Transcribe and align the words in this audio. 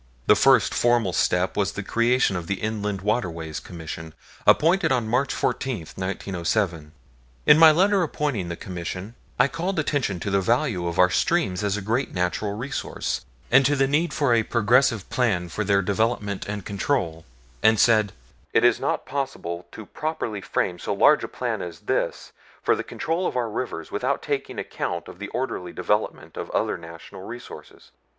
The 0.25 0.35
first 0.35 0.73
formal 0.73 1.13
step 1.13 1.55
was 1.55 1.73
the 1.73 1.83
creation 1.83 2.35
of 2.35 2.47
the 2.47 2.55
Inland 2.59 3.01
Waterways 3.01 3.59
Commission, 3.59 4.15
appointed 4.47 4.91
on 4.91 5.07
March 5.07 5.31
14, 5.31 5.81
1907. 5.93 6.91
In 7.45 7.59
my 7.59 7.69
letter 7.69 8.01
appointing 8.01 8.49
the 8.49 8.55
Commission, 8.55 9.13
I 9.37 9.47
called 9.47 9.77
attention 9.77 10.19
to 10.21 10.31
the 10.31 10.41
value 10.41 10.87
of 10.87 10.97
our 10.97 11.11
streams 11.11 11.63
as 11.63 11.77
great 11.81 12.15
natural 12.15 12.53
resources, 12.53 13.23
and 13.51 13.63
to 13.67 13.75
the 13.75 13.85
need 13.85 14.11
for 14.11 14.33
a 14.33 14.41
progressive 14.41 15.07
plan 15.11 15.49
for 15.49 15.63
their 15.63 15.83
development 15.83 16.47
and 16.47 16.65
control, 16.65 17.23
and 17.61 17.79
said: 17.79 18.11
"It 18.53 18.63
is 18.63 18.79
not 18.79 19.05
possible 19.05 19.67
to 19.73 19.85
properly 19.85 20.41
frame 20.41 20.79
so 20.79 20.95
large 20.95 21.23
a 21.23 21.27
plan 21.27 21.61
as 21.61 21.81
this 21.81 22.31
for 22.63 22.75
the 22.75 22.83
control 22.83 23.27
of 23.27 23.37
our 23.37 23.51
rivers 23.51 23.91
without 23.91 24.23
taking 24.23 24.57
account 24.57 25.07
of 25.07 25.19
the 25.19 25.27
orderly 25.27 25.71
development 25.73 26.37
of 26.37 26.49
other 26.49 26.75
natural 26.75 27.21
resources. 27.21 27.91